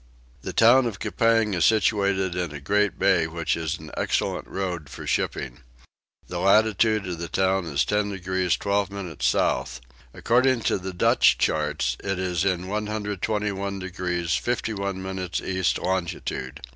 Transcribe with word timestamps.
The 0.41 0.51
town 0.51 0.87
of 0.87 0.97
Coupang 0.97 1.53
is 1.53 1.63
situated 1.63 2.33
in 2.33 2.51
a 2.51 2.59
great 2.59 2.97
bay 2.97 3.27
which 3.27 3.55
is 3.55 3.77
an 3.77 3.91
excellent 3.95 4.47
road 4.47 4.89
for 4.89 5.05
shipping. 5.05 5.59
The 6.27 6.39
latitude 6.39 7.05
of 7.05 7.19
the 7.19 7.27
town 7.27 7.65
is 7.67 7.85
10 7.85 8.09
degrees 8.09 8.57
12 8.57 8.89
minutes 8.89 9.27
south. 9.27 9.79
According 10.11 10.61
to 10.61 10.79
the 10.79 10.91
Dutch 10.91 11.37
charts 11.37 11.97
it 12.03 12.17
is 12.17 12.43
in 12.43 12.67
121 12.67 13.77
degrees 13.77 14.33
51 14.33 14.99
minutes 14.99 15.39
east 15.39 15.77
longitude. 15.77 16.61